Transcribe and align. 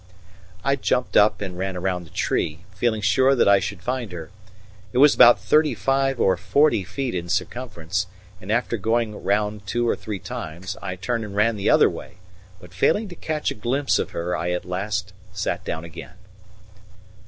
I 0.63 0.75
jumped 0.77 1.15
up 1.15 1.41
and 1.41 1.59
ran 1.59 1.77
round 1.77 2.07
the 2.07 2.09
tree, 2.09 2.61
feeling 2.73 3.01
sure 3.01 3.35
that 3.35 3.47
I 3.47 3.59
should 3.59 3.83
find 3.83 4.11
her. 4.11 4.31
It 4.93 4.97
was 4.97 5.13
about 5.13 5.39
thirty 5.39 5.75
five 5.75 6.19
or 6.19 6.35
forty 6.37 6.83
feet 6.83 7.13
in 7.13 7.29
circumference; 7.29 8.07
and 8.41 8.51
after 8.51 8.77
going 8.77 9.23
round 9.23 9.67
two 9.67 9.87
or 9.87 9.95
three 9.95 10.17
times, 10.17 10.75
I 10.81 10.95
turned 10.95 11.23
and 11.23 11.35
ran 11.35 11.55
the 11.55 11.69
other 11.69 11.87
way, 11.87 12.15
but 12.59 12.73
failing 12.73 13.09
to 13.09 13.15
catch 13.15 13.51
a 13.51 13.53
glimpse 13.53 13.99
of 13.99 14.09
her 14.09 14.35
I 14.35 14.49
at 14.53 14.65
last 14.65 15.13
sat 15.33 15.63
down 15.63 15.83
again. 15.85 16.15